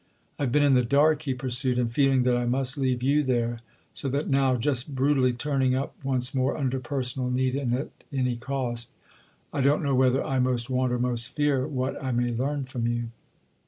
I've 0.39 0.51
been 0.51 0.63
in 0.63 0.73
the 0.73 0.83
dark," 0.83 1.21
he 1.21 1.35
pursued, 1.35 1.77
"and 1.77 1.93
feeling 1.93 2.23
that 2.23 2.35
I 2.35 2.47
must 2.47 2.75
leave 2.75 3.03
you 3.03 3.21
there; 3.21 3.59
so 3.93 4.09
that 4.09 4.27
now—just 4.27 4.95
brutally 4.95 5.31
turning 5.31 5.75
up 5.75 5.93
once 6.03 6.33
more 6.33 6.57
under 6.57 6.79
personal 6.79 7.29
need 7.29 7.53
and 7.53 7.71
at 7.75 7.91
any 8.11 8.35
cost—I 8.35 9.61
don't 9.61 9.83
know 9.83 9.93
whether 9.93 10.23
I 10.23 10.39
most 10.39 10.71
want 10.71 10.91
or 10.91 10.97
most 10.97 11.27
fear 11.27 11.67
what 11.67 12.03
I 12.03 12.11
may 12.13 12.29
learn 12.29 12.63
from 12.63 12.87
you." 12.87 13.09